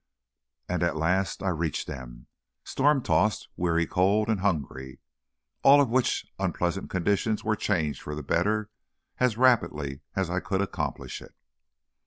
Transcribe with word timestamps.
And 0.67 0.81
at 0.81 0.95
last 0.95 1.43
I 1.43 1.49
reached 1.49 1.85
them, 1.85 2.25
storm 2.63 3.03
tossed, 3.03 3.49
weary, 3.55 3.85
cold, 3.85 4.29
and 4.29 4.39
hungry, 4.39 4.99
all 5.61 5.79
of 5.79 5.91
which 5.91 6.25
unpleasant 6.39 6.89
conditions 6.89 7.43
were 7.43 7.55
changed 7.55 8.01
for 8.01 8.15
the 8.15 8.23
better 8.23 8.71
as 9.19 9.37
rapidly 9.37 9.99
as 10.15 10.27
I 10.31 10.39
could 10.39 10.63
accomplish 10.63 11.21
it. 11.21 11.35